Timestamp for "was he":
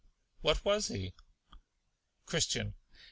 0.65-1.13